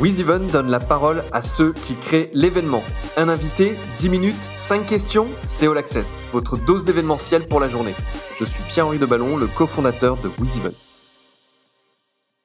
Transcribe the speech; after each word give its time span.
WizEven 0.00 0.46
donne 0.46 0.70
la 0.70 0.78
parole 0.78 1.24
à 1.32 1.42
ceux 1.42 1.72
qui 1.72 1.96
créent 1.96 2.30
l'événement. 2.32 2.84
Un 3.16 3.28
invité, 3.28 3.74
10 3.98 4.08
minutes, 4.10 4.48
5 4.56 4.86
questions, 4.86 5.26
c'est 5.44 5.66
All 5.66 5.76
Access, 5.76 6.22
votre 6.30 6.56
dose 6.56 6.84
d'événementiel 6.84 7.48
pour 7.48 7.58
la 7.58 7.68
journée. 7.68 7.94
Je 8.38 8.44
suis 8.44 8.62
Pierre-Henri 8.68 8.98
Deballon, 8.98 9.36
le 9.36 9.48
cofondateur 9.48 10.16
de 10.18 10.28
WizEven. 10.38 10.72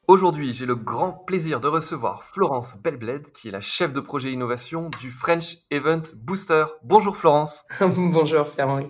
Aujourd'hui, 0.07 0.51
j'ai 0.51 0.65
le 0.65 0.75
grand 0.75 1.13
plaisir 1.13 1.59
de 1.59 1.67
recevoir 1.67 2.23
Florence 2.23 2.75
Belbled, 2.83 3.31
qui 3.33 3.49
est 3.49 3.51
la 3.51 3.61
chef 3.61 3.93
de 3.93 3.99
projet 3.99 4.31
innovation 4.31 4.89
du 4.99 5.11
French 5.11 5.57
Event 5.69 6.01
Booster. 6.15 6.65
Bonjour 6.83 7.15
Florence. 7.15 7.65
Bonjour 7.79 8.49
Pierre-Henri. 8.49 8.87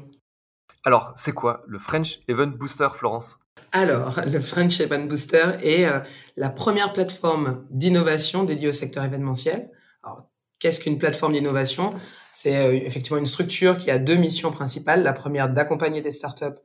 Alors, 0.86 1.12
c'est 1.18 1.34
quoi 1.34 1.64
le 1.68 1.80
French 1.80 2.20
Event 2.30 2.48
Booster, 2.48 2.88
Florence? 2.94 3.43
Alors, 3.76 4.22
le 4.28 4.40
French 4.40 4.80
Event 4.80 5.06
Booster 5.06 5.54
est 5.64 5.86
euh, 5.86 6.00
la 6.38 6.52
première 6.52 6.94
plateforme 6.94 7.66
d'innovation 7.72 8.44
dédiée 8.44 8.68
au 8.68 8.72
secteur 8.72 9.04
événementiel. 9.04 9.72
Alors, 10.04 10.30
qu'est-ce 10.60 10.80
qu'une 10.80 11.00
plateforme 11.00 11.34
d'innovation? 11.34 11.96
C'est 12.32 12.56
euh, 12.56 12.74
effectivement 12.74 13.18
une 13.18 13.26
structure 13.26 13.80
qui 13.80 13.90
a 13.90 13.98
deux 13.98 14.16
missions 14.16 14.52
principales. 14.52 15.02
La 15.02 15.12
première, 15.12 15.50
d'accompagner 15.50 16.02
des 16.02 16.12
startups 16.12 16.62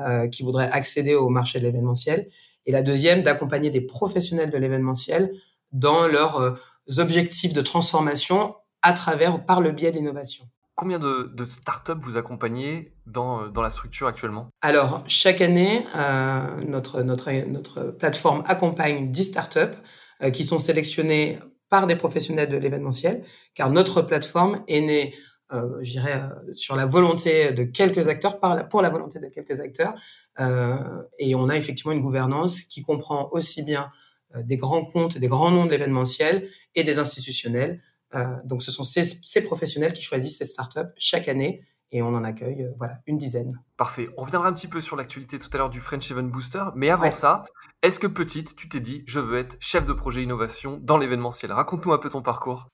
euh, 0.00 0.28
qui 0.28 0.42
voudraient 0.42 0.70
accéder 0.70 1.14
au 1.14 1.30
marché 1.30 1.60
de 1.60 1.64
l'événementiel. 1.64 2.28
Et 2.66 2.72
la 2.72 2.82
deuxième, 2.82 3.22
d'accompagner 3.22 3.70
des 3.70 3.80
professionnels 3.80 4.50
de 4.50 4.58
l'événementiel 4.58 5.32
dans 5.72 6.06
leurs 6.06 6.58
objectifs 6.98 7.54
de 7.54 7.62
transformation 7.62 8.54
à 8.82 8.92
travers, 8.92 9.46
par 9.46 9.62
le 9.62 9.72
biais 9.72 9.92
d'innovation. 9.92 10.44
Combien 10.80 10.98
de, 10.98 11.44
startups 11.44 12.00
vous 12.00 12.16
accompagnez 12.16 12.94
dans, 13.04 13.48
dans, 13.48 13.60
la 13.60 13.68
structure 13.68 14.06
actuellement? 14.06 14.48
Alors, 14.62 15.04
chaque 15.06 15.42
année, 15.42 15.84
euh, 15.94 16.64
notre, 16.64 17.90
plateforme 17.98 18.42
accompagne 18.46 19.12
10 19.12 19.24
startups 19.24 19.76
euh, 20.22 20.30
qui 20.30 20.42
sont 20.42 20.58
sélectionnées 20.58 21.38
par 21.68 21.86
des 21.86 21.96
professionnels 21.96 22.48
de 22.48 22.56
l'événementiel, 22.56 23.24
car 23.54 23.68
notre 23.68 24.00
plateforme 24.00 24.64
est 24.68 24.80
née, 24.80 25.14
euh, 25.52 25.68
je 25.82 25.90
dirais, 25.90 26.22
euh, 26.22 26.54
sur 26.54 26.76
la 26.76 26.86
volonté 26.86 27.52
de 27.52 27.64
quelques 27.64 28.08
acteurs, 28.08 28.40
pour 28.70 28.80
la 28.80 28.88
volonté 28.88 29.20
de 29.20 29.26
quelques 29.26 29.60
acteurs, 29.60 29.92
euh, 30.40 30.78
et 31.18 31.34
on 31.34 31.50
a 31.50 31.58
effectivement 31.58 31.92
une 31.92 32.00
gouvernance 32.00 32.62
qui 32.62 32.80
comprend 32.80 33.28
aussi 33.32 33.62
bien 33.62 33.90
euh, 34.36 34.42
des 34.42 34.56
grands 34.56 34.84
comptes, 34.84 35.18
des 35.18 35.26
grands 35.26 35.50
noms 35.50 35.66
de 35.66 35.70
l'événementiel 35.72 36.48
et 36.74 36.84
des 36.84 36.98
institutionnels. 36.98 37.82
Euh, 38.14 38.24
donc, 38.44 38.62
ce 38.62 38.70
sont 38.70 38.84
ces, 38.84 39.04
ces, 39.04 39.42
professionnels 39.42 39.92
qui 39.92 40.02
choisissent 40.02 40.38
ces 40.38 40.44
startups 40.44 40.90
chaque 40.96 41.28
année 41.28 41.62
et 41.92 42.02
on 42.02 42.14
en 42.14 42.24
accueille 42.24 42.62
euh, 42.62 42.72
voilà 42.78 42.98
une 43.06 43.18
dizaine. 43.18 43.60
Parfait. 43.76 44.08
On 44.16 44.22
reviendra 44.22 44.48
un 44.48 44.52
petit 44.52 44.68
peu 44.68 44.80
sur 44.80 44.96
l'actualité 44.96 45.38
tout 45.38 45.48
à 45.52 45.58
l'heure 45.58 45.70
du 45.70 45.80
French 45.80 46.10
Event 46.10 46.24
Booster, 46.24 46.64
mais 46.74 46.90
avant 46.90 47.04
ouais. 47.04 47.10
ça, 47.10 47.44
est-ce 47.82 47.98
que 47.98 48.06
petite, 48.06 48.54
tu 48.54 48.68
t'es 48.68 48.80
dit 48.80 49.02
je 49.06 49.20
veux 49.20 49.38
être 49.38 49.56
chef 49.58 49.86
de 49.86 49.92
projet 49.92 50.22
innovation 50.22 50.78
dans 50.82 50.98
l'événementiel? 50.98 51.50
Raconte-nous 51.52 51.92
un 51.92 51.98
peu 51.98 52.08
ton 52.08 52.22
parcours. 52.22 52.68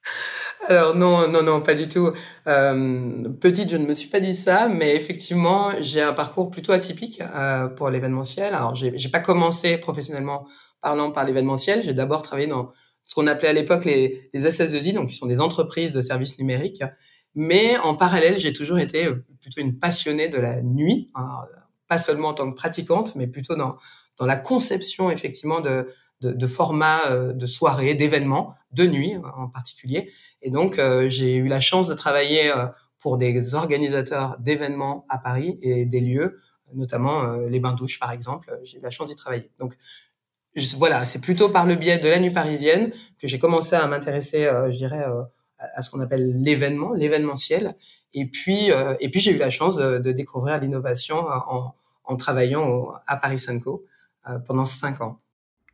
Alors 0.68 0.94
non, 0.94 1.28
non, 1.28 1.42
non, 1.42 1.62
pas 1.62 1.74
du 1.74 1.88
tout. 1.88 2.12
Euh, 2.46 3.28
petite, 3.40 3.70
je 3.70 3.76
ne 3.76 3.86
me 3.86 3.94
suis 3.94 4.10
pas 4.10 4.20
dit 4.20 4.34
ça, 4.34 4.68
mais 4.68 4.94
effectivement, 4.96 5.72
j'ai 5.80 6.02
un 6.02 6.12
parcours 6.12 6.50
plutôt 6.50 6.72
atypique 6.72 7.20
euh, 7.20 7.68
pour 7.68 7.88
l'événementiel. 7.88 8.54
Alors, 8.54 8.74
j'ai 8.74 9.08
pas 9.10 9.20
commencé 9.20 9.78
professionnellement 9.78 10.46
parlant 10.82 11.10
par 11.10 11.24
l'événementiel. 11.24 11.82
J'ai 11.82 11.94
d'abord 11.94 12.22
travaillé 12.22 12.48
dans 12.48 12.70
ce 13.06 13.14
qu'on 13.14 13.26
appelait 13.26 13.48
à 13.48 13.52
l'époque 13.52 13.84
les, 13.84 14.30
les 14.34 14.46
SS2I, 14.46 14.94
donc 14.94 15.08
qui 15.08 15.14
sont 15.14 15.26
des 15.26 15.40
entreprises 15.40 15.92
de 15.92 16.00
services 16.00 16.38
numériques. 16.38 16.82
Mais 17.34 17.76
en 17.78 17.94
parallèle, 17.94 18.38
j'ai 18.38 18.52
toujours 18.52 18.78
été 18.78 19.08
plutôt 19.40 19.60
une 19.60 19.78
passionnée 19.78 20.28
de 20.28 20.38
la 20.38 20.62
nuit, 20.62 21.10
hein, 21.14 21.28
pas 21.88 21.98
seulement 21.98 22.28
en 22.28 22.34
tant 22.34 22.50
que 22.50 22.56
pratiquante, 22.56 23.14
mais 23.14 23.26
plutôt 23.26 23.56
dans, 23.56 23.76
dans 24.18 24.26
la 24.26 24.36
conception 24.36 25.10
effectivement 25.10 25.60
de, 25.60 25.86
de, 26.22 26.46
formats 26.46 27.06
euh, 27.10 27.32
de 27.32 27.46
soirées, 27.46 27.94
d'événements, 27.94 28.54
de 28.72 28.86
nuit 28.86 29.14
en 29.36 29.48
particulier. 29.48 30.10
Et 30.42 30.50
donc, 30.50 30.78
euh, 30.78 31.08
j'ai 31.08 31.36
eu 31.36 31.48
la 31.48 31.60
chance 31.60 31.88
de 31.88 31.94
travailler 31.94 32.50
euh, 32.50 32.66
pour 32.98 33.18
des 33.18 33.54
organisateurs 33.54 34.36
d'événements 34.38 35.06
à 35.08 35.18
Paris 35.18 35.58
et 35.62 35.84
des 35.84 36.00
lieux, 36.00 36.40
notamment 36.74 37.24
euh, 37.24 37.48
les 37.48 37.60
bains-douches 37.60 37.98
par 37.98 38.12
exemple. 38.12 38.58
J'ai 38.64 38.78
eu 38.78 38.80
la 38.80 38.90
chance 38.90 39.08
d'y 39.08 39.16
travailler. 39.16 39.50
Donc, 39.58 39.76
voilà, 40.76 41.04
c'est 41.04 41.20
plutôt 41.20 41.48
par 41.48 41.66
le 41.66 41.74
biais 41.74 41.98
de 41.98 42.08
la 42.08 42.18
nuit 42.18 42.30
parisienne 42.30 42.92
que 43.20 43.26
j'ai 43.26 43.38
commencé 43.38 43.76
à 43.76 43.86
m'intéresser, 43.86 44.46
euh, 44.46 44.70
je 44.70 44.76
dirais, 44.76 45.04
euh, 45.06 45.22
à 45.58 45.82
ce 45.82 45.90
qu'on 45.90 46.00
appelle 46.00 46.42
l'événement, 46.42 46.92
l'événementiel. 46.92 47.74
Et 48.14 48.26
puis, 48.26 48.72
euh, 48.72 48.94
et 49.00 49.10
puis 49.10 49.20
j'ai 49.20 49.32
eu 49.34 49.38
la 49.38 49.50
chance 49.50 49.76
de, 49.76 50.12
découvrir 50.12 50.58
l'innovation 50.58 51.26
en, 51.26 52.16
travaillant 52.16 52.92
à 53.06 53.16
Paris 53.16 53.38
Sanco 53.38 53.84
pendant 54.46 54.66
cinq 54.66 55.00
ans. 55.00 55.20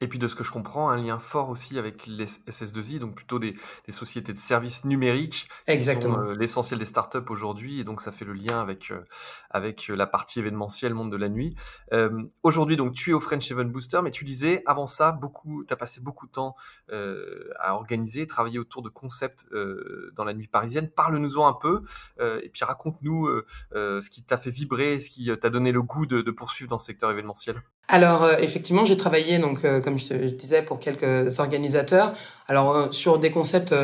Et 0.02 0.08
puis 0.08 0.18
de 0.18 0.26
ce 0.26 0.34
que 0.34 0.42
je 0.42 0.50
comprends, 0.50 0.90
un 0.90 0.96
lien 0.96 1.20
fort 1.20 1.48
aussi 1.48 1.78
avec 1.78 2.08
les 2.08 2.26
SS2I, 2.26 2.98
donc 2.98 3.14
plutôt 3.14 3.38
des, 3.38 3.54
des 3.86 3.92
sociétés 3.92 4.32
de 4.32 4.38
services 4.38 4.84
numériques, 4.84 5.48
Exactement. 5.68 6.14
qui 6.14 6.20
sont 6.20 6.26
euh, 6.26 6.34
l'essentiel 6.34 6.80
des 6.80 6.86
startups 6.86 7.18
aujourd'hui, 7.28 7.78
et 7.78 7.84
donc 7.84 8.00
ça 8.00 8.10
fait 8.10 8.24
le 8.24 8.32
lien 8.32 8.60
avec 8.60 8.90
euh, 8.90 9.04
avec 9.50 9.86
la 9.86 10.08
partie 10.08 10.40
événementielle, 10.40 10.92
monde 10.92 11.12
de 11.12 11.16
la 11.16 11.28
nuit. 11.28 11.54
Euh, 11.92 12.24
aujourd'hui, 12.42 12.76
donc 12.76 12.94
tu 12.94 13.10
es 13.10 13.12
au 13.12 13.20
French 13.20 13.48
Event 13.52 13.66
Booster, 13.66 14.00
mais 14.02 14.10
tu 14.10 14.24
disais 14.24 14.64
avant 14.66 14.88
ça, 14.88 15.12
beaucoup, 15.12 15.64
tu 15.64 15.72
as 15.72 15.76
passé 15.76 16.00
beaucoup 16.00 16.26
de 16.26 16.32
temps 16.32 16.56
euh, 16.90 17.48
à 17.60 17.76
organiser, 17.76 18.26
travailler 18.26 18.58
autour 18.58 18.82
de 18.82 18.88
concepts 18.88 19.46
euh, 19.52 20.10
dans 20.16 20.24
la 20.24 20.34
nuit 20.34 20.48
parisienne. 20.48 20.90
Parle-nous-en 20.90 21.46
un 21.46 21.52
peu, 21.52 21.82
et 22.20 22.48
puis 22.48 22.64
raconte-nous 22.64 23.28
ce 23.72 24.10
qui 24.10 24.24
t'a 24.24 24.36
fait 24.36 24.50
vibrer, 24.50 24.98
ce 24.98 25.10
qui 25.10 25.30
t'a 25.38 25.48
donné 25.48 25.70
le 25.70 25.82
goût 25.82 26.06
de, 26.06 26.22
de 26.22 26.30
poursuivre 26.32 26.70
dans 26.70 26.78
ce 26.78 26.86
secteur 26.86 27.10
événementiel. 27.10 27.62
Alors 27.88 28.22
euh, 28.22 28.36
effectivement, 28.38 28.84
j'ai 28.84 28.96
travaillé 28.96 29.38
donc 29.38 29.64
euh, 29.64 29.80
comme 29.80 29.98
je 29.98 30.08
te 30.08 30.14
disais 30.14 30.62
pour 30.62 30.80
quelques 30.80 31.38
organisateurs. 31.40 32.14
Alors 32.46 32.74
euh, 32.74 32.90
sur 32.90 33.18
des 33.18 33.30
concepts 33.30 33.74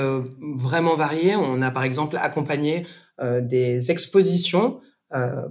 vraiment 0.40 0.96
variés, 0.96 1.36
on 1.36 1.60
a 1.62 1.70
par 1.70 1.82
exemple 1.82 2.16
accompagné 2.16 2.86
des 3.20 3.90
expositions 3.90 4.80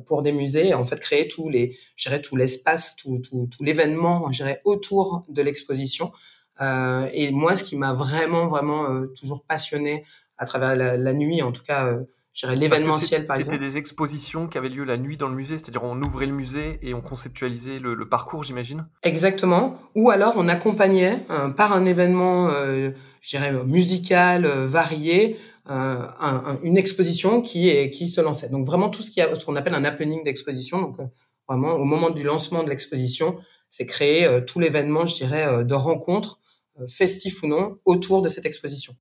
pour 0.05 0.21
des 0.21 0.31
musées, 0.31 0.73
en 0.73 0.85
fait 0.85 0.99
créer 1.01 1.27
tous 1.27 1.49
les, 1.49 1.77
tout 2.23 2.37
l'espace, 2.37 2.95
tout, 2.95 3.19
tout, 3.19 3.49
tout 3.51 3.63
l'événement, 3.63 4.31
je 4.31 4.37
dirais 4.37 4.61
autour 4.63 5.25
de 5.27 5.41
l'exposition. 5.41 6.13
et 6.61 7.31
moi, 7.31 7.57
ce 7.57 7.65
qui 7.65 7.75
m'a 7.75 7.91
vraiment 7.91 8.47
vraiment 8.47 9.05
toujours 9.19 9.43
passionné 9.43 10.05
à 10.37 10.45
travers 10.45 10.77
la, 10.77 10.95
la, 10.95 11.13
nuit, 11.13 11.41
en 11.41 11.51
tout 11.51 11.63
cas 11.63 11.97
l'événementiel 12.45 13.25
par 13.25 13.37
exemple. 13.37 13.55
C'était 13.55 13.65
des 13.65 13.77
expositions 13.77 14.47
qui 14.47 14.57
avaient 14.57 14.69
lieu 14.69 14.83
la 14.83 14.97
nuit 14.97 15.17
dans 15.17 15.27
le 15.27 15.35
musée, 15.35 15.57
c'est-à-dire 15.57 15.83
on 15.83 15.99
ouvrait 16.01 16.27
le 16.27 16.33
musée 16.33 16.79
et 16.81 16.93
on 16.93 17.01
conceptualisait 17.01 17.79
le, 17.79 17.95
le 17.95 18.09
parcours, 18.09 18.43
j'imagine 18.43 18.87
Exactement. 19.03 19.79
Ou 19.95 20.11
alors 20.11 20.33
on 20.37 20.47
accompagnait 20.47 21.25
euh, 21.29 21.49
par 21.49 21.73
un 21.73 21.85
événement, 21.85 22.49
euh, 22.49 22.91
je 23.21 23.29
dirais 23.29 23.51
musical, 23.65 24.45
euh, 24.45 24.67
varié, 24.67 25.37
un, 25.65 26.09
un, 26.19 26.59
une 26.63 26.77
exposition 26.77 27.41
qui 27.41 27.69
est 27.69 27.89
qui 27.89 28.07
se 28.07 28.21
lançait. 28.21 28.49
Donc 28.49 28.65
vraiment 28.65 28.89
tout 28.89 29.01
ce 29.01 29.11
qui 29.11 29.19
a 29.19 29.33
ce 29.35 29.45
qu'on 29.45 29.55
appelle 29.55 29.73
un 29.73 29.83
happening 29.83 30.23
d'exposition. 30.23 30.79
Donc 30.81 30.97
vraiment 31.49 31.73
au 31.73 31.83
moment 31.83 32.09
du 32.09 32.23
lancement 32.23 32.63
de 32.63 32.69
l'exposition, 32.69 33.37
c'est 33.69 33.85
créer 33.85 34.45
tout 34.45 34.59
l'événement, 34.59 35.05
je 35.05 35.15
dirais, 35.17 35.65
de 35.65 35.73
rencontres, 35.73 36.39
festif 36.87 37.43
ou 37.43 37.47
non, 37.47 37.79
autour 37.83 38.21
de 38.21 38.29
cette 38.29 38.45
exposition. 38.45 38.95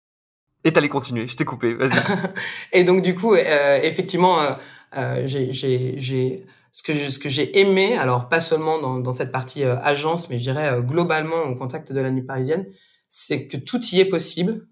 Et 0.66 0.72
t'allais 0.72 0.88
continuer, 0.88 1.28
je 1.28 1.36
t'ai 1.36 1.44
coupé, 1.44 1.74
vas-y. 1.74 1.92
et 2.72 2.82
donc 2.82 3.00
du 3.00 3.14
coup, 3.14 3.34
euh, 3.34 3.78
effectivement, 3.84 4.40
euh, 4.40 4.50
euh 4.96 5.22
j'ai, 5.24 5.52
j'ai, 5.52 6.44
ce 6.72 6.82
que 6.82 6.92
ce 6.92 7.20
que 7.20 7.28
j'ai 7.28 7.60
aimé, 7.60 7.96
alors 7.96 8.28
pas 8.28 8.40
seulement 8.40 8.80
dans, 8.80 8.98
dans 8.98 9.12
cette 9.12 9.30
partie 9.30 9.62
agence, 9.62 10.28
mais 10.28 10.38
je 10.38 10.42
dirais 10.42 10.76
globalement 10.82 11.44
au 11.44 11.54
contact 11.54 11.92
de 11.92 12.00
la 12.00 12.10
nuit 12.10 12.24
parisienne, 12.24 12.66
c'est 13.08 13.46
que 13.46 13.56
tout 13.56 13.80
y 13.92 14.00
est 14.00 14.06
possible 14.06 14.66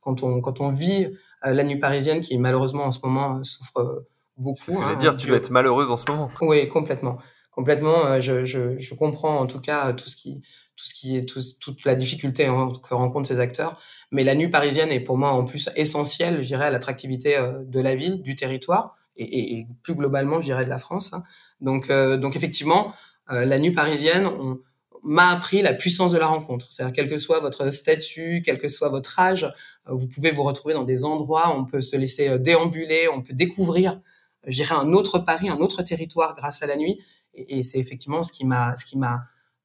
quand 0.00 0.22
on 0.22 0.42
quand 0.42 0.60
on 0.60 0.68
vit 0.68 1.08
la 1.42 1.64
nuit 1.64 1.78
parisienne, 1.78 2.20
qui 2.20 2.36
malheureusement 2.36 2.84
en 2.84 2.90
ce 2.90 3.00
moment 3.02 3.42
souffre 3.42 4.04
beaucoup. 4.36 4.60
C'est 4.60 4.72
ce 4.72 4.76
que 4.76 4.82
hein, 4.82 4.96
dire, 4.96 5.16
tu 5.16 5.30
vas 5.30 5.36
être 5.36 5.50
malheureuse 5.50 5.90
en 5.90 5.96
ce 5.96 6.04
moment. 6.10 6.30
Oui, 6.42 6.68
complètement, 6.68 7.16
complètement. 7.52 8.20
Je, 8.20 8.44
je, 8.44 8.78
je 8.78 8.94
comprends 8.94 9.38
en 9.38 9.46
tout 9.46 9.60
cas 9.60 9.94
tout 9.94 10.10
ce 10.10 10.16
qui 10.16 10.42
tout 10.84 10.90
ce 10.90 10.94
qui 10.94 11.16
est 11.16 11.24
tout, 11.24 11.40
toute 11.60 11.84
la 11.84 11.94
difficulté 11.94 12.44
que 12.44 12.94
rencontrent 12.94 13.28
ces 13.28 13.40
acteurs. 13.40 13.72
Mais 14.10 14.22
la 14.22 14.34
nuit 14.34 14.48
parisienne 14.48 14.92
est 14.92 15.00
pour 15.00 15.16
moi 15.16 15.30
en 15.30 15.44
plus 15.44 15.70
essentielle, 15.76 16.42
je 16.42 16.48
dirais, 16.48 16.66
à 16.66 16.70
l'attractivité 16.70 17.36
euh, 17.36 17.64
de 17.64 17.80
la 17.80 17.94
ville, 17.94 18.22
du 18.22 18.36
territoire 18.36 18.96
et, 19.16 19.66
plus 19.82 19.94
globalement, 19.94 20.40
je 20.40 20.46
dirais, 20.46 20.64
de 20.64 20.70
la 20.70 20.78
France. 20.78 21.12
Hein. 21.12 21.22
Donc, 21.60 21.88
euh, 21.88 22.16
donc 22.16 22.36
effectivement, 22.36 22.92
euh, 23.30 23.44
la 23.44 23.58
nuit 23.58 23.70
parisienne 23.70 24.26
on, 24.26 24.58
m'a 25.06 25.28
appris 25.28 25.60
la 25.60 25.74
puissance 25.74 26.12
de 26.12 26.18
la 26.18 26.26
rencontre. 26.26 26.68
C'est-à-dire, 26.72 26.94
quel 26.94 27.08
que 27.10 27.18
soit 27.18 27.38
votre 27.38 27.68
statut, 27.68 28.42
quel 28.42 28.58
que 28.58 28.68
soit 28.68 28.88
votre 28.88 29.20
âge, 29.20 29.46
vous 29.86 30.08
pouvez 30.08 30.30
vous 30.30 30.42
retrouver 30.42 30.72
dans 30.72 30.84
des 30.84 31.04
endroits 31.04 31.54
où 31.54 31.60
on 31.60 31.64
peut 31.66 31.82
se 31.82 31.94
laisser 31.94 32.38
déambuler, 32.38 33.08
on 33.12 33.20
peut 33.20 33.34
découvrir, 33.34 34.00
je 34.46 34.62
dirais, 34.62 34.74
un 34.74 34.94
autre 34.94 35.18
Paris, 35.18 35.50
un 35.50 35.58
autre 35.58 35.82
territoire 35.82 36.34
grâce 36.34 36.62
à 36.62 36.66
la 36.66 36.76
nuit. 36.76 37.00
Et, 37.34 37.58
et 37.58 37.62
c'est 37.62 37.78
effectivement 37.78 38.22
ce 38.22 38.32
qui 38.32 38.46
m'a, 38.46 38.74
ce 38.76 38.86
qui 38.86 38.96
m'a 38.96 39.24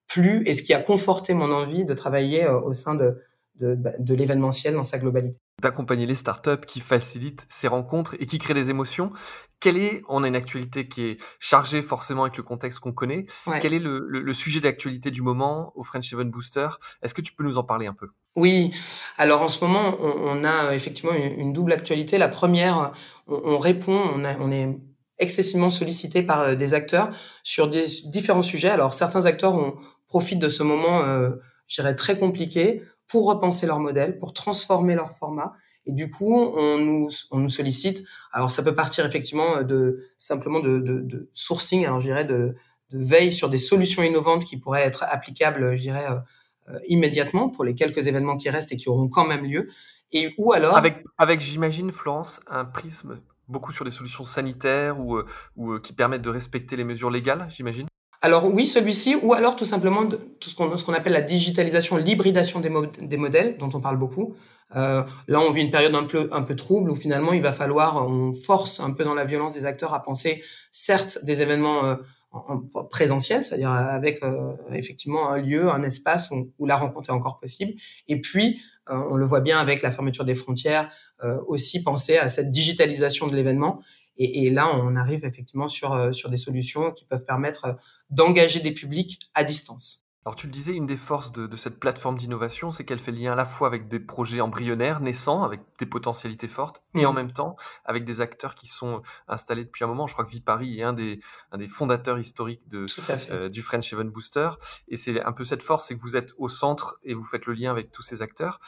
plu 0.09 0.43
et 0.45 0.53
ce 0.53 0.63
qui 0.63 0.73
a 0.73 0.79
conforté 0.79 1.33
mon 1.33 1.51
envie 1.51 1.85
de 1.85 1.93
travailler 1.93 2.47
au 2.47 2.73
sein 2.73 2.95
de, 2.95 3.21
de, 3.59 3.75
bah, 3.75 3.91
de 3.99 4.15
l'événementiel 4.15 4.73
dans 4.73 4.83
sa 4.83 4.97
globalité. 4.97 5.37
D'accompagner 5.61 6.05
les 6.05 6.15
startups 6.15 6.65
qui 6.65 6.79
facilitent 6.79 7.45
ces 7.49 7.67
rencontres 7.67 8.15
et 8.19 8.25
qui 8.25 8.39
créent 8.39 8.53
des 8.53 8.69
émotions. 8.69 9.11
Quelle 9.59 9.77
est, 9.77 10.01
on 10.07 10.23
a 10.23 10.27
une 10.27 10.35
actualité 10.35 10.87
qui 10.87 11.05
est 11.05 11.17
chargée 11.39 11.81
forcément 11.81 12.23
avec 12.23 12.37
le 12.37 12.43
contexte 12.43 12.79
qu'on 12.79 12.93
connaît. 12.93 13.25
Ouais. 13.45 13.59
Quel 13.61 13.73
est 13.73 13.79
le, 13.79 14.05
le, 14.07 14.21
le 14.21 14.33
sujet 14.33 14.61
d'actualité 14.61 15.11
du 15.11 15.21
moment 15.21 15.73
au 15.75 15.83
French 15.83 16.11
Event 16.13 16.25
Booster? 16.25 16.69
Est-ce 17.01 17.13
que 17.13 17.21
tu 17.21 17.33
peux 17.33 17.43
nous 17.43 17.57
en 17.57 17.63
parler 17.63 17.87
un 17.87 17.93
peu? 17.93 18.07
Oui, 18.35 18.71
alors 19.17 19.41
en 19.41 19.49
ce 19.49 19.63
moment, 19.63 19.97
on, 19.99 20.45
a 20.45 20.73
effectivement 20.73 21.13
une, 21.13 21.51
double 21.51 21.73
actualité. 21.73 22.17
La 22.17 22.29
première, 22.29 22.93
on, 23.27 23.57
répond, 23.57 23.99
on, 24.15 24.23
on 24.23 24.51
est 24.51 24.77
excessivement 25.17 25.69
sollicité 25.69 26.23
par 26.23 26.41
euh, 26.41 26.55
des 26.55 26.73
acteurs 26.73 27.09
sur 27.43 27.69
des 27.69 27.85
différents 28.05 28.41
sujets. 28.41 28.69
Alors 28.69 28.93
certains 28.93 29.25
acteurs 29.25 29.55
ont, 29.55 29.75
profitent 30.09 30.39
de 30.39 30.49
ce 30.49 30.63
moment, 30.63 31.03
euh, 31.03 31.29
je 31.67 31.81
dirais, 31.81 31.95
très 31.95 32.17
compliqué 32.17 32.83
pour 33.07 33.27
repenser 33.27 33.65
leur 33.65 33.79
modèle, 33.79 34.19
pour 34.19 34.33
transformer 34.33 34.95
leur 34.95 35.11
format. 35.11 35.53
Et 35.85 35.91
du 35.91 36.11
coup, 36.11 36.35
on 36.35 36.77
nous, 36.77 37.49
sollicite. 37.49 38.03
Alors 38.31 38.51
ça 38.51 38.61
peut 38.61 38.75
partir 38.75 39.05
effectivement 39.05 39.63
de 39.63 39.99
simplement 40.17 40.59
de, 40.59 41.29
sourcing, 41.33 41.85
alors 41.85 41.99
je 41.99 42.07
dirais 42.07 42.25
de, 42.25 42.55
veille 42.91 43.31
sur 43.31 43.49
des 43.49 43.59
solutions 43.59 44.03
innovantes 44.03 44.45
qui 44.45 44.57
pourraient 44.57 44.83
être 44.83 45.03
applicables, 45.03 45.75
je 45.75 45.81
dirais, 45.81 46.07
euh, 46.09 46.73
euh, 46.73 46.79
immédiatement 46.87 47.49
pour 47.49 47.63
les 47.63 47.75
quelques 47.75 48.07
événements 48.07 48.35
qui 48.35 48.49
restent 48.49 48.71
et 48.71 48.77
qui 48.77 48.89
auront 48.89 49.07
quand 49.07 49.25
même 49.25 49.45
lieu. 49.45 49.69
Et 50.11 50.33
ou 50.39 50.53
alors 50.53 50.75
avec, 50.75 51.03
avec 51.19 51.39
j'imagine 51.39 51.91
Florence 51.91 52.41
un 52.47 52.65
prisme 52.65 53.19
beaucoup 53.47 53.71
sur 53.71 53.85
des 53.85 53.91
solutions 53.91 54.23
sanitaires 54.23 54.99
ou, 54.99 55.21
ou 55.55 55.73
euh, 55.73 55.79
qui 55.79 55.93
permettent 55.93 56.21
de 56.21 56.29
respecter 56.29 56.75
les 56.75 56.83
mesures 56.83 57.09
légales, 57.09 57.47
j'imagine? 57.49 57.87
Alors 58.21 58.45
oui, 58.53 58.67
celui-ci, 58.67 59.15
ou 59.21 59.33
alors 59.33 59.55
tout 59.55 59.65
simplement 59.65 60.05
tout 60.05 60.49
ce 60.49 60.55
qu'on 60.55 60.75
ce 60.75 60.83
qu'on 60.83 60.93
appelle 60.93 61.13
la 61.13 61.21
digitalisation, 61.21 61.95
l'hybridation 61.95 62.59
des, 62.59 62.69
des, 63.01 63.17
modèles, 63.17 63.57
dont 63.57 63.69
on 63.73 63.79
parle 63.79 63.97
beaucoup. 63.97 64.35
Euh, 64.75 65.03
là, 65.27 65.39
on 65.39 65.51
vit 65.51 65.61
une 65.61 65.71
période 65.71 65.95
un 65.95 66.03
peu 66.03 66.29
un 66.31 66.41
peu 66.41 66.55
trouble 66.55 66.91
où 66.91 66.95
finalement 66.95 67.31
il 67.31 67.41
va 67.41 67.53
falloir, 67.53 68.05
on 68.05 68.33
force 68.33 68.81
un 68.81 68.91
peu 68.91 69.05
dans 69.05 69.15
la 69.15 69.23
violence 69.23 69.53
des 69.53 69.65
acteurs 69.65 69.93
à 69.93 70.03
penser, 70.03 70.43
certes, 70.69 71.19
des 71.23 71.41
événements 71.41 71.85
euh, 71.85 71.95
en, 72.31 72.59
présentiel, 72.83 73.45
c'est-à-dire 73.45 73.71
avec 73.71 74.21
euh, 74.23 74.53
effectivement 74.73 75.29
un 75.29 75.37
lieu, 75.37 75.69
un 75.69 75.83
espace 75.83 76.29
où, 76.31 76.51
où, 76.59 76.65
la 76.65 76.75
rencontre 76.75 77.09
est 77.09 77.13
encore 77.13 77.39
possible, 77.39 77.73
et 78.07 78.21
puis 78.21 78.59
euh, 78.89 79.01
on 79.09 79.15
le 79.15 79.25
voit 79.25 79.41
bien 79.41 79.59
avec 79.59 79.81
la 79.81 79.91
fermeture 79.91 80.25
des 80.25 80.35
frontières, 80.35 80.91
euh, 81.23 81.37
aussi 81.47 81.83
penser 81.83 82.17
à 82.17 82.29
cette 82.29 82.51
digitalisation 82.51 83.27
de 83.27 83.35
l'événement. 83.35 83.81
Et, 84.19 84.45
et, 84.45 84.49
là, 84.49 84.69
on 84.75 84.95
arrive 84.95 85.25
effectivement 85.25 85.67
sur, 85.67 85.93
euh, 85.93 86.11
sur 86.11 86.29
des 86.29 86.37
solutions 86.37 86.91
qui 86.91 87.05
peuvent 87.05 87.25
permettre 87.25 87.77
d'engager 88.09 88.59
des 88.59 88.71
publics 88.71 89.19
à 89.33 89.43
distance. 89.43 90.03
Alors 90.25 90.35
tu 90.35 90.47
le 90.47 90.51
disais, 90.51 90.73
une 90.73 90.85
des 90.85 90.97
forces 90.97 91.31
de, 91.31 91.47
de 91.47 91.55
cette 91.55 91.79
plateforme 91.79 92.17
d'innovation, 92.17 92.71
c'est 92.71 92.83
qu'elle 92.83 92.99
fait 92.99 93.13
lien 93.13 93.31
à 93.31 93.35
la 93.35 93.45
fois 93.45 93.67
avec 93.67 93.87
des 93.87 94.01
projets 94.01 94.41
embryonnaires, 94.41 94.99
naissants, 94.99 95.43
avec 95.43 95.61
des 95.79 95.85
potentialités 95.85 96.49
fortes, 96.49 96.83
et 96.93 97.05
en 97.05 97.13
mmh. 97.13 97.15
même 97.15 97.31
temps 97.31 97.55
avec 97.85 98.03
des 98.03 98.19
acteurs 98.19 98.53
qui 98.53 98.67
sont 98.67 99.01
installés 99.29 99.63
depuis 99.63 99.85
un 99.85 99.87
moment. 99.87 100.07
Je 100.07 100.13
crois 100.13 100.25
que 100.25 100.29
Vipari 100.29 100.81
est 100.81 100.83
un 100.83 100.91
des, 100.91 101.21
un 101.53 101.57
des 101.57 101.67
fondateurs 101.67 102.19
historiques 102.19 102.67
de, 102.67 102.85
euh, 103.31 103.47
du 103.47 103.61
French 103.61 103.93
Event 103.93 104.05
Booster. 104.05 104.49
Et 104.89 104.97
c'est 104.97 105.21
un 105.21 105.31
peu 105.31 105.45
cette 105.45 105.63
force, 105.63 105.85
c'est 105.87 105.95
que 105.95 106.01
vous 106.01 106.17
êtes 106.17 106.33
au 106.37 106.49
centre 106.49 106.99
et 107.03 107.13
vous 107.13 107.23
faites 107.23 107.45
le 107.45 107.53
lien 107.53 107.71
avec 107.71 107.91
tous 107.91 108.01
ces 108.01 108.21
acteurs. 108.21 108.59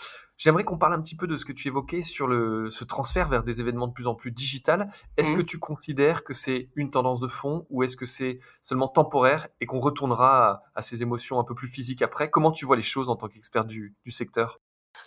J'aimerais 0.42 0.64
qu'on 0.64 0.80
parle 0.80 0.96
un 0.96 1.02
petit 1.02 1.16
peu 1.16 1.28
de 1.28 1.38
ce 1.38 1.46
que 1.46 1.54
tu 1.54 1.68
évoquais 1.68 2.02
sur 2.02 2.26
le, 2.26 2.68
ce 2.72 2.84
transfert 2.84 3.28
vers 3.28 3.44
des 3.44 3.62
événements 3.62 3.86
de 3.86 3.94
plus 3.94 4.08
en 4.08 4.16
plus 4.16 4.32
digital. 4.32 4.90
Est-ce 5.16 5.34
mmh. 5.34 5.38
que 5.38 5.42
tu 5.44 5.60
considères 5.60 6.24
que 6.24 6.34
c'est 6.34 6.70
une 6.76 6.90
tendance 6.90 7.20
de 7.20 7.28
fond 7.28 7.68
ou 7.70 7.84
est-ce 7.84 7.96
que 7.96 8.08
c'est 8.08 8.40
seulement 8.64 8.88
temporaire 8.88 9.50
et 9.60 9.68
qu'on 9.68 9.80
retournera 9.80 10.64
à, 10.74 10.82
ces 10.82 11.04
émotions 11.04 11.40
un 11.40 11.44
peu 11.44 11.54
plus 11.54 11.68
physiques 11.68 12.02
après? 12.02 12.32
Comment 12.32 12.52
tu 12.52 12.66
vois 12.66 12.76
les 12.76 12.82
choses 12.82 13.12
en 13.12 13.16
tant 13.16 13.28
qu'expert 13.28 13.66
du, 13.66 13.96
du 14.04 14.10
secteur? 14.10 14.60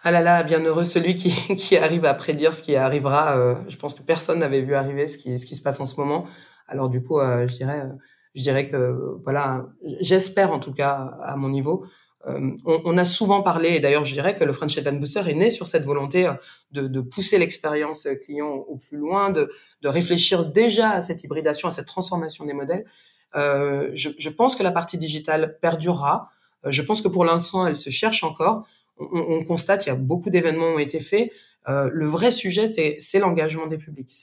Ah 0.05 0.13
là 0.13 0.21
là, 0.21 0.45
bien 0.45 0.61
heureux 0.61 0.85
celui 0.85 1.17
qui, 1.17 1.31
qui 1.57 1.77
arrive 1.77 2.05
à 2.05 2.15
prédire 2.15 2.55
ce 2.55 2.63
qui 2.63 2.77
arrivera. 2.77 3.37
Euh, 3.37 3.57
je 3.67 3.77
pense 3.77 3.95
que 3.95 4.05
personne 4.05 4.39
n'avait 4.39 4.63
vu 4.63 4.75
arriver 4.75 5.09
ce 5.09 5.19
qui, 5.19 5.37
ce 5.41 5.47
qui 5.47 5.57
se 5.57 5.63
passe 5.63 5.81
en 5.81 5.85
ce 5.85 5.97
moment. 5.97 6.29
Alors 6.69 6.89
du 6.89 7.03
coup, 7.03 7.19
euh, 7.19 7.49
je 7.49 7.57
dirais, 7.57 7.89
je 8.37 8.43
dirais 8.43 8.67
que 8.67 9.19
voilà, 9.25 9.67
j'espère 10.01 10.53
en 10.53 10.61
tout 10.61 10.73
cas 10.73 11.19
à 11.25 11.35
mon 11.35 11.49
niveau 11.49 11.85
euh, 11.85 11.89
on, 12.26 12.56
on, 12.65 12.97
a 12.97 13.05
souvent 13.05 13.43
parlé, 13.43 13.71
et 13.71 13.81
d'ailleurs 13.81 14.05
je 14.05 14.15
dirais 14.15 14.37
que 14.37 14.44
le 14.44 14.53
French 14.53 14.76
Event 14.79 14.94
Booster 14.94 15.23
est 15.29 15.35
né 15.35 15.50
sur 15.50 15.67
cette 15.67 15.85
volonté 15.85 16.26
euh, 16.26 16.88
de, 16.88 17.00
pousser 17.00 17.38
l'expérience 17.38 18.09
client 18.23 18.49
au 18.49 18.76
plus 18.76 18.97
loin, 18.97 19.31
de, 19.31 19.50
réfléchir 19.85 20.47
déjà 20.47 20.91
à 20.91 21.00
cette 21.00 21.23
hybridation, 21.23 21.69
à 21.69 21.71
cette 21.71 21.87
transformation 21.87 22.44
des 22.44 22.55
modèles. 22.55 22.85
Euh, 23.37 23.91
je, 23.94 24.29
pense 24.29 24.56
que 24.56 24.62
la 24.62 24.71
partie 24.71 24.99
digitale 24.99 25.59
perdurera. 25.61 26.31
Euh, 26.65 26.71
je 26.71 26.82
pense 26.82 27.00
que 27.00 27.09
pour 27.09 27.25
l'instant, 27.25 27.67
elle 27.67 27.76
se 27.76 27.91
cherche 27.91 28.23
encore. 28.23 28.67
On, 28.99 29.06
on 29.12 29.44
constate 29.44 29.82
qu'il 29.82 29.93
y 29.93 29.97
a 29.97 29.99
beaucoup 29.99 30.31
d'événements 30.31 30.75
ont 30.75 30.79
été 30.79 31.00
faits. 31.00 31.32
Euh, 31.69 31.91
le 31.93 32.06
vrai 32.06 32.31
sujet, 32.31 32.67
c'est 32.69 33.19
l'engagement 33.19 33.67
des 33.67 33.79
publics. 33.79 34.15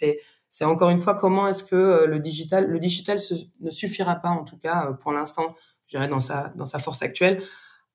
C'est 0.50 0.66
encore 0.66 0.90
une 0.90 1.00
fois 1.00 1.16
comment 1.16 1.48
est-ce 1.48 1.64
que 1.64 2.06
le 2.06 2.20
digital, 2.20 2.68
le 2.68 2.80
digital 2.80 3.20
ne 3.62 3.70
suffira 3.70 4.16
pas 4.16 4.30
en 4.30 4.44
tout 4.44 4.58
cas 4.58 4.92
pour 5.02 5.12
l'instant, 5.12 5.56
je 5.88 5.98
dirais 5.98 6.08
dans 6.08 6.20
sa 6.20 6.80
force 6.80 7.02
actuelle, 7.02 7.42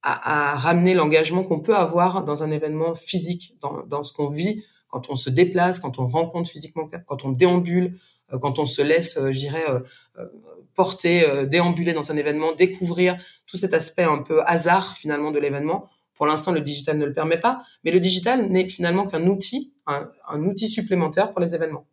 à, 0.03 0.53
à 0.53 0.57
ramener 0.57 0.95
l'engagement 0.95 1.43
qu'on 1.43 1.61
peut 1.61 1.77
avoir 1.77 2.25
dans 2.25 2.43
un 2.43 2.51
événement 2.51 2.95
physique, 2.95 3.57
dans, 3.61 3.83
dans 3.87 4.03
ce 4.03 4.13
qu'on 4.13 4.29
vit 4.29 4.65
quand 4.89 5.11
on 5.11 5.17
se 5.17 5.31
déplace, 5.31 5.81
quand 5.81 5.99
on 5.99 6.07
rencontre 6.07 6.51
physiquement, 6.51 6.89
quand 7.07 7.25
on 7.25 7.31
déambule, 7.31 7.99
euh, 8.33 8.39
quand 8.39 8.59
on 8.59 8.65
se 8.65 8.83
laisse, 8.83 9.17
euh, 9.17 9.33
j'irais, 9.33 9.65
euh, 9.69 10.27
porter, 10.75 11.47
déambuler 11.47 11.95
dans 11.95 12.13
un 12.13 12.17
événement, 12.17 12.53
découvrir 12.53 13.17
tout 13.49 13.57
cet 13.57 13.73
aspect 13.73 14.05
un 14.05 14.19
peu 14.19 14.43
hasard 14.45 14.95
finalement 14.95 15.31
de 15.31 15.39
l'événement. 15.39 15.89
Pour 16.15 16.27
l'instant, 16.27 16.53
le 16.53 16.61
digital 16.61 16.99
ne 16.99 17.07
le 17.07 17.15
permet 17.15 17.39
pas, 17.39 17.63
mais 17.83 17.91
le 17.91 18.01
digital 18.01 18.51
n'est 18.51 18.69
finalement 18.69 19.07
qu'un 19.07 19.27
outil, 19.27 19.75
un, 19.87 20.11
un, 20.29 20.43
outil 20.43 20.69
supplémentaire 20.69 21.33
pour 21.33 21.41
les 21.41 21.55
événements. 21.55 21.87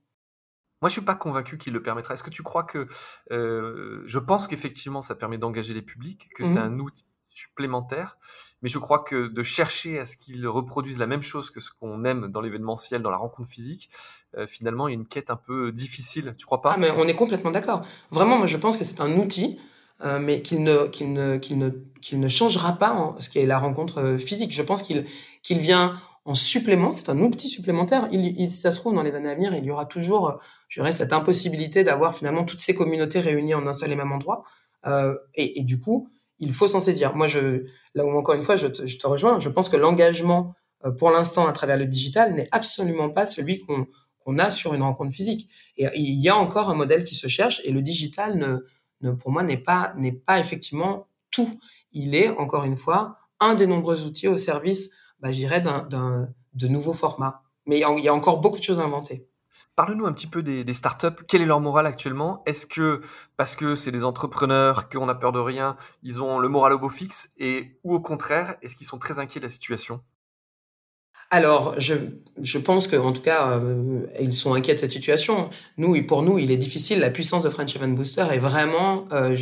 Moi, 0.82 0.90
je 0.90 0.94
suis 0.94 1.02
pas 1.02 1.16
convaincu 1.16 1.58
qu'il 1.58 1.72
le 1.72 1.82
permettra. 1.82 2.14
Est-ce 2.14 2.24
que 2.24 2.30
tu 2.30 2.44
crois 2.44 2.64
que 2.64 2.88
euh, 3.32 4.04
je 4.06 4.20
pense 4.20 4.48
qu'effectivement, 4.48 5.02
ça 5.02 5.16
permet 5.16 5.38
d'engager 5.38 5.74
les 5.74 5.82
publics, 5.82 6.28
que 6.36 6.44
c'est 6.44 6.56
mmh 6.56 6.58
un 6.58 6.80
outil 6.80 7.06
supplémentaire. 7.34 8.18
Mais 8.64 8.70
je 8.70 8.80
crois 8.80 9.00
que 9.00 9.28
de 9.28 9.44
chercher 9.44 10.00
à 10.00 10.06
ce 10.06 10.16
qu'ils 10.16 10.48
reproduisent 10.48 10.98
la 10.98 11.06
même 11.06 11.22
chose 11.22 11.52
que 11.52 11.60
ce 11.60 11.70
qu'on 11.70 12.06
aime 12.06 12.30
dans 12.30 12.40
l'événementiel, 12.40 13.02
dans 13.02 13.10
la 13.10 13.18
rencontre 13.18 13.50
physique, 13.50 13.90
euh, 14.38 14.48
finalement, 14.48 14.88
il 14.88 14.92
y 14.92 14.96
a 14.96 15.00
une 15.00 15.06
quête 15.06 15.30
un 15.30 15.36
peu 15.36 15.74
difficile. 15.74 16.34
Tu 16.38 16.46
crois 16.46 16.62
pas? 16.62 16.74
Ah, 16.76 16.78
mais 16.80 16.90
on 16.92 17.08
est 17.08 17.16
complètement 17.16 17.52
d'accord. 17.52 17.86
Vraiment, 18.12 18.38
moi, 18.38 18.48
je 18.48 18.58
pense 18.58 18.78
que 18.78 18.86
c'est 18.86 19.02
un 19.02 19.18
outil, 19.18 19.60
euh, 20.02 20.18
mais 20.18 20.42
qu'il 20.42 20.64
ne, 20.64 20.88
qu'il 20.88 21.12
ne, 21.12 21.38
qu'il 21.38 21.60
ne, 21.60 21.72
ne 22.14 22.28
changera 22.30 22.74
pas 22.74 22.94
en 22.94 23.20
ce 23.20 23.30
qui 23.30 23.40
est 23.40 23.46
la 23.46 23.60
rencontre 23.60 24.00
euh, 24.00 24.18
physique. 24.18 24.54
Je 24.54 24.62
pense 24.62 24.82
qu'il, 24.82 25.06
vient 25.50 25.98
en 26.24 26.34
supplément. 26.34 26.94
C'est 26.94 27.10
un 27.10 27.20
outil 27.20 27.50
supplémentaire. 27.50 28.08
Il, 28.14 28.26
il, 28.40 28.50
ça 28.50 28.72
se 28.72 28.78
trouve, 28.78 28.96
dans 28.96 29.04
les 29.04 29.14
années 29.14 29.30
à 29.30 29.36
venir, 29.36 29.54
il 29.54 29.66
y 29.66 29.72
aura 29.72 29.86
toujours, 29.86 30.40
je 30.70 30.80
dirais, 30.80 30.94
cette 30.94 31.12
impossibilité 31.12 31.84
d'avoir 31.84 32.16
finalement 32.16 32.46
toutes 32.46 32.62
ces 32.62 32.74
communautés 32.74 33.20
réunies 33.20 33.56
en 33.56 33.68
un 33.68 33.74
seul 33.74 33.92
et 33.92 33.96
même 33.96 34.14
endroit. 34.14 34.46
Et, 35.36 35.64
du 35.64 35.80
coup, 35.80 36.10
il 36.40 36.54
faut 36.54 36.68
s'en 36.68 36.80
saisir. 36.80 37.16
Moi, 37.16 37.28
je, 37.28 37.66
là 37.96 38.06
où 38.06 38.18
encore 38.18 38.36
une 38.36 38.42
fois, 38.42 38.56
je 38.56 38.68
te, 38.68 38.86
je 38.86 38.98
rejoins, 39.08 39.40
je 39.40 39.50
pense 39.50 39.70
que 39.70 39.78
l'engagement 39.78 40.54
euh, 40.86 40.92
pour 40.92 41.12
l'instant 41.12 41.48
à 41.48 41.54
travers 41.54 41.78
le 41.78 41.86
digital 41.86 42.34
n'est 42.36 42.50
absolument 42.52 43.10
pas 43.10 43.26
celui 43.26 43.60
qu'on 43.60 44.38
a 44.38 44.50
sur 44.50 44.74
une 44.74 44.84
rencontre 44.84 45.14
physique. 45.14 45.50
Et 45.78 45.88
il 45.96 46.20
y 46.20 46.30
a 46.30 46.36
encore 46.36 46.70
un 46.70 46.76
modèle 46.76 47.04
qui 47.04 47.16
se 47.16 47.28
cherche 47.28 47.62
et 47.64 47.72
le 47.72 47.82
digital 47.82 48.64
ne, 49.02 49.12
pour 49.12 49.32
moi 49.32 49.44
n'est 49.44 49.58
pas 49.58 49.94
pas 50.26 50.40
effectivement 50.40 51.08
tout. 51.32 51.60
Il 51.92 52.16
est 52.16 52.30
encore 52.30 52.64
une 52.64 52.78
fois 52.78 53.18
un 53.40 53.56
des 53.56 53.68
nombreux 53.68 54.04
outils 54.06 54.28
au 54.28 54.38
service, 54.38 54.92
bah, 55.20 55.32
j'irais 55.32 55.62
d'un 55.62 55.88
de 56.54 56.68
nouveaux 56.68 56.94
formats. 56.94 57.44
Mais 57.66 57.78
il 57.80 58.04
y 58.04 58.08
a 58.08 58.14
encore 58.14 58.40
beaucoup 58.40 58.60
de 58.60 58.64
choses 58.64 58.80
à 58.80 58.84
inventer. 58.84 59.28
Parle-nous 59.76 60.06
un 60.06 60.14
petit 60.14 60.28
peu 60.28 60.44
des, 60.44 60.74
startups. 60.74 61.24
Quel 61.28 61.42
est 61.42 61.48
leur 61.48 61.60
moral 61.60 61.88
actuellement? 61.88 62.44
Est-ce 62.46 62.68
que 62.68 63.02
parce 63.38 63.56
que 63.56 63.76
c'est 63.76 63.92
des 63.92 64.04
entrepreneurs, 64.04 64.88
qu'on 64.88 65.10
a 65.10 65.16
peur 65.16 65.32
de 65.32 65.40
rien, 65.40 65.78
ils 66.04 66.22
ont 66.22 66.38
le 66.38 66.48
moral 66.48 66.74
au 66.74 66.80
beau 66.80 66.90
fixe? 66.90 67.30
Et 67.40 67.80
ou 67.84 67.96
au 67.96 68.00
contraire, 68.00 68.56
est-ce 68.62 68.76
qu'ils 68.76 68.86
sont 68.86 69.00
très 69.00 69.18
inquiets 69.18 69.40
de 69.40 69.46
la 69.46 69.50
situation? 69.50 70.02
Alors, 71.32 71.74
je, 71.80 71.96
je 72.40 72.60
pense 72.60 72.88
que, 72.88 72.96
en 72.96 73.12
tout 73.12 73.24
cas, 73.24 73.50
euh, 73.54 74.06
ils 74.20 74.36
sont 74.36 74.54
inquiets 74.54 74.76
de 74.76 74.80
cette 74.80 74.92
situation. 74.92 75.50
Nous, 75.78 76.06
pour 76.06 76.22
nous, 76.22 76.38
il 76.38 76.52
est 76.52 76.58
difficile. 76.58 77.00
La 77.00 77.10
puissance 77.10 77.44
de 77.44 77.50
French 77.50 77.76
Event 77.76 77.88
Booster 77.88 78.28
est 78.32 78.38
vraiment, 78.38 79.08
euh, 79.12 79.36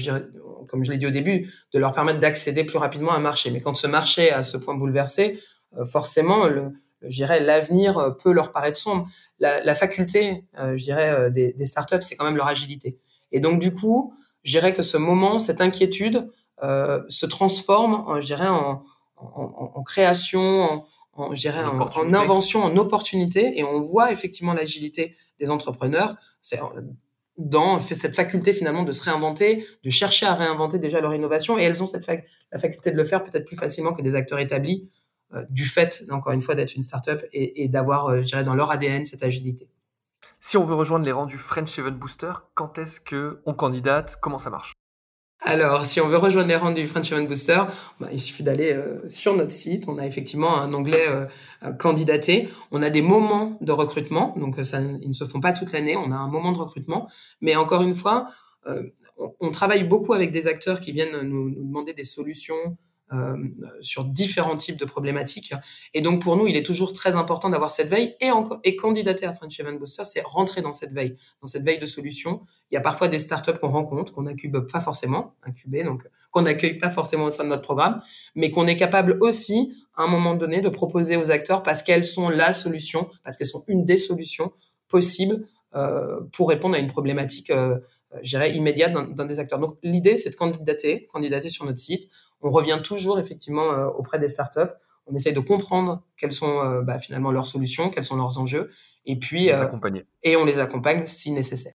comme 0.70 0.86
je 0.86 0.92
l'ai 0.94 0.98
dit 0.98 1.08
au 1.08 1.12
début, 1.12 1.52
de 1.74 1.80
leur 1.80 1.92
permettre 1.92 2.22
d'accéder 2.22 2.64
plus 2.64 2.78
rapidement 2.78 3.12
à 3.12 3.18
un 3.18 3.20
marché. 3.20 3.52
Mais 3.52 3.60
quand 3.60 3.76
ce 3.76 3.88
marché 3.88 4.28
est 4.28 4.32
à 4.32 4.44
ce 4.44 4.56
point 4.56 4.76
bouleversé, 4.76 5.42
euh, 5.78 5.84
forcément, 5.84 6.48
le, 6.48 6.72
je 7.01 7.15
dirais, 7.15 7.39
l'avenir 7.39 7.98
euh, 7.98 8.12
peut 8.12 8.31
leur 8.31 8.51
paraître 8.51 8.77
sombre. 8.77 9.08
La, 9.39 9.63
la 9.63 9.75
faculté, 9.75 10.46
euh, 10.60 10.77
je 10.77 10.84
dirais, 10.84 11.10
euh, 11.10 11.29
des, 11.29 11.53
des 11.53 11.65
startups, 11.65 12.01
c'est 12.01 12.15
quand 12.15 12.25
même 12.25 12.38
leur 12.38 12.48
agilité. 12.48 12.98
Et 13.31 13.39
donc, 13.39 13.60
du 13.60 13.74
coup, 13.74 14.13
je 14.43 14.51
dirais 14.51 14.74
que 14.74 14.84
ce 14.84 14.98
moment, 14.98 15.39
cette 15.39 15.62
inquiétude, 15.62 16.29
euh, 16.63 17.01
se 17.10 17.25
transforme, 17.25 17.96
en, 18.08 18.20
je 18.20 18.25
dirais, 18.27 18.48
en, 18.48 18.84
en, 19.17 19.72
en 19.75 19.84
création, 19.84 20.62
en, 20.62 20.86
en, 21.13 21.34
je 21.34 21.41
dirais, 21.41 21.63
en, 21.63 21.79
en, 21.79 22.13
invention, 22.13 22.63
en 22.63 22.75
opportunité. 22.77 23.60
Et 23.60 23.63
on 23.63 23.79
voit 23.81 24.12
effectivement 24.12 24.53
l'agilité 24.53 25.15
des 25.39 25.50
entrepreneurs. 25.50 26.15
C'est 26.41 26.60
dans 27.38 27.79
cette 27.79 28.15
faculté 28.15 28.53
finalement 28.53 28.84
de 28.84 28.91
se 28.91 29.03
réinventer, 29.03 29.65
de 29.84 29.89
chercher 29.89 30.27
à 30.27 30.36
réinventer 30.36 30.77
déjà 30.77 31.01
leur 31.01 31.15
innovation, 31.15 31.58
et 31.58 31.63
elles 31.63 31.81
ont 31.81 31.88
cette 31.88 32.05
la 32.51 32.60
faculté 32.60 32.91
de 32.91 32.98
le 32.98 33.05
faire 33.05 33.24
peut-être 33.24 33.46
plus 33.46 33.55
facilement 33.55 33.93
que 33.93 34.01
des 34.01 34.15
acteurs 34.15 34.38
établis 34.39 34.89
du 35.50 35.66
fait, 35.66 36.04
encore 36.12 36.34
une 36.34 36.42
fois, 36.42 36.56
d'être 36.56 36.76
une 36.76 36.82
startup 36.82 37.24
et, 37.34 37.64
et 37.64 37.68
d'avoir, 37.68 38.08
euh, 38.08 38.22
je 38.22 38.28
dirais, 38.28 38.44
dans 38.44 38.56
leur 38.56 38.72
ADN 38.72 39.06
cette 39.06 39.24
agilité. 39.24 39.70
Si 40.40 40.58
on 40.58 40.64
veut 40.64 40.76
rejoindre 40.76 41.06
les 41.06 41.12
rangs 41.12 41.26
du 41.26 41.38
French 41.38 41.78
Event 41.80 41.92
Booster, 41.92 42.34
quand 42.54 42.78
est-ce 42.78 43.00
qu'on 43.00 43.54
candidate? 43.54 44.18
Comment 44.22 44.40
ça 44.40 44.50
marche? 44.50 44.74
Alors, 45.44 45.86
si 45.86 46.00
on 46.02 46.08
veut 46.08 46.18
rejoindre 46.18 46.50
les 46.50 46.56
rangs 46.56 46.72
du 46.72 46.86
French 46.86 47.12
Event 47.12 47.26
Booster, 47.26 47.62
bah, 48.00 48.10
il 48.12 48.20
suffit 48.20 48.44
d'aller 48.44 48.74
euh, 48.74 49.08
sur 49.08 49.36
notre 49.36 49.52
site. 49.52 49.88
On 49.88 49.98
a 49.98 50.06
effectivement 50.06 50.60
un 50.60 50.74
onglet 50.74 51.08
euh, 51.08 51.74
candidaté. 51.74 52.50
On 52.72 52.82
a 52.84 52.90
des 52.90 53.02
moments 53.02 53.58
de 53.62 53.72
recrutement, 53.72 54.36
donc 54.38 54.58
ça, 54.64 54.82
ils 54.82 55.08
ne 55.08 55.14
se 55.14 55.26
font 55.26 55.40
pas 55.40 55.54
toute 55.54 55.72
l'année. 55.72 55.96
On 55.96 56.12
a 56.12 56.16
un 56.16 56.28
moment 56.28 56.52
de 56.52 56.58
recrutement, 56.58 57.10
mais 57.40 57.56
encore 57.56 57.82
une 57.82 57.96
fois, 57.96 58.28
on, 58.68 59.34
on, 59.40 59.50
travaille 59.50 59.84
beaucoup 59.84 60.14
avec 60.14 60.30
des 60.30 60.46
acteurs 60.46 60.80
qui 60.80 60.92
viennent 60.92 61.20
nous, 61.22 61.50
nous 61.50 61.66
demander 61.66 61.94
des 61.94 62.04
solutions 62.04 62.54
euh, 62.66 62.91
sur 63.82 64.06
différents 64.06 64.56
types 64.56 64.77
de 64.77 64.86
problématiques. 64.86 65.53
Et 65.94 66.01
donc 66.01 66.22
pour 66.22 66.38
nous, 66.38 66.48
il 66.48 66.56
est 66.56 66.65
toujours 66.65 66.94
très 66.94 67.15
important 67.15 67.50
d'avoir 67.50 67.72
cette 67.72 67.89
veille 67.89 68.15
et, 68.22 68.32
encore, 68.32 68.60
et 68.63 68.75
candidater 68.75 69.25
à 69.25 69.34
French 69.34 69.60
Event 69.60 69.74
Booster, 69.74 70.03
c'est 70.06 70.22
rentrer 70.25 70.62
dans 70.62 70.74
cette 70.74 70.94
veille, 70.94 71.18
dans 71.41 71.48
cette 71.48 71.63
veille 71.63 71.80
de 71.80 71.86
solutions. 71.86 72.41
Il 72.72 72.75
y 72.75 72.77
a 72.77 72.82
parfois 72.82 73.08
des 73.08 73.20
startups 73.20 73.58
qu'on 73.60 73.70
rencontre, 73.70 74.13
qu'on 74.13 74.25
pas 74.72 74.80
forcément, 74.80 75.36
incubé, 75.44 75.84
donc 75.84 76.08
qu'on 76.32 76.44
n'accueille 76.44 76.77
pas 76.77 76.89
forcément 76.89 77.25
au 77.25 77.30
sein 77.30 77.44
de 77.44 77.50
notre 77.50 77.62
programme, 77.62 78.01
mais 78.36 78.50
qu'on 78.50 78.65
est 78.68 78.77
capable 78.77 79.18
aussi, 79.22 79.74
à 79.96 80.03
un 80.03 80.08
moment 80.08 80.36
donné, 80.36 80.62
de 80.62 80.70
proposer 80.70 81.18
aux 81.18 81.30
acteurs 81.30 81.63
parce 81.63 81.84
qu'elles 81.84 82.06
sont 82.06 82.30
la 82.30 82.53
solution, 82.53 83.10
parce 83.24 83.38
qu'elles 83.38 83.48
sont 83.48 83.65
une 83.68 83.86
des 83.86 83.98
solutions 83.98 84.53
possibles 84.88 85.46
euh, 85.75 86.22
pour 86.34 86.50
répondre 86.50 86.75
à 86.75 86.80
une 86.80 86.88
problématique, 86.88 87.50
euh, 87.50 87.77
je 88.24 88.30
dirais, 88.30 88.56
immédiate 88.56 88.94
d'un 88.94 89.25
des 89.25 89.39
acteurs. 89.39 89.60
Donc 89.60 89.77
l'idée, 89.84 90.15
c'est 90.15 90.30
de 90.30 90.36
candidater, 90.36 91.06
candidater 91.08 91.50
sur 91.50 91.65
notre 91.65 91.80
site 91.80 92.10
on 92.42 92.52
revient 92.52 92.80
toujours 92.84 93.20
effectivement 93.20 93.72
euh, 93.72 93.88
auprès 93.88 94.20
des 94.20 94.28
startups. 94.28 94.72
On 95.08 95.16
essaye 95.16 95.34
de 95.34 95.40
comprendre 95.40 96.04
quelles 96.18 96.34
sont 96.34 96.60
euh, 96.64 96.82
bah, 96.82 97.00
finalement 97.00 97.32
leurs 97.32 97.46
solutions, 97.46 97.90
quels 97.90 98.04
sont 98.04 98.16
leurs 98.16 98.40
enjeux, 98.40 98.72
et 99.06 99.18
puis 99.18 99.52
euh, 99.52 99.66
et 100.24 100.36
on 100.36 100.46
les 100.46 100.60
accompagne 100.60 101.06
si 101.06 101.32
nécessaire. 101.32 101.74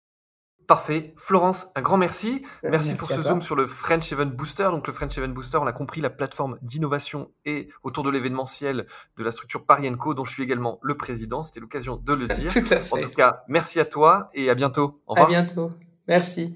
Parfait. 0.67 1.13
Florence, 1.17 1.67
un 1.75 1.81
grand 1.81 1.97
merci. 1.97 2.41
Merci, 2.63 2.95
pour 2.95 3.09
ce 3.09 3.21
zoom 3.21 3.41
sur 3.43 3.55
le 3.55 3.67
French 3.67 4.11
Event 4.11 4.25
Booster. 4.25 4.63
Donc, 4.63 4.87
le 4.87 4.93
French 4.93 5.15
Event 5.17 5.29
Booster, 5.29 5.57
on 5.57 5.63
l'a 5.63 5.73
compris, 5.73 6.01
la 6.01 6.09
plateforme 6.09 6.57
d'innovation 6.63 7.31
et 7.45 7.69
autour 7.83 8.03
de 8.03 8.09
l'événementiel 8.09 8.87
de 9.15 9.23
la 9.23 9.29
structure 9.29 9.63
Parienco, 9.63 10.15
dont 10.15 10.25
je 10.25 10.31
suis 10.31 10.41
également 10.41 10.79
le 10.81 10.97
président. 10.97 11.43
C'était 11.43 11.59
l'occasion 11.59 11.97
de 11.97 12.13
le 12.13 12.27
dire. 12.35 12.51
Tout 12.51 12.59
à 12.71 12.77
fait. 12.77 12.93
En 12.93 12.97
tout 12.97 13.15
cas, 13.15 13.43
merci 13.47 13.79
à 13.79 13.85
toi 13.85 14.29
et 14.33 14.49
à 14.49 14.55
bientôt. 14.55 15.01
Au 15.05 15.13
revoir. 15.13 15.27
À 15.27 15.29
bientôt. 15.29 15.71
Merci. 16.07 16.55